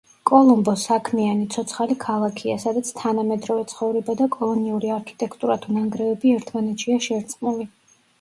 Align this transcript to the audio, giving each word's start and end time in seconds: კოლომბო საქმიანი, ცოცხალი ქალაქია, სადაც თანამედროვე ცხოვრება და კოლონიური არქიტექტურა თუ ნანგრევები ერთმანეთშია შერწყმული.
კოლომბო 0.27 0.73
საქმიანი, 0.83 1.43
ცოცხალი 1.55 1.97
ქალაქია, 2.05 2.55
სადაც 2.63 2.89
თანამედროვე 3.01 3.65
ცხოვრება 3.73 4.15
და 4.23 4.27
კოლონიური 4.37 4.89
არქიტექტურა 4.95 5.59
თუ 5.67 5.77
ნანგრევები 5.77 6.33
ერთმანეთშია 6.39 7.03
შერწყმული. 7.09 7.69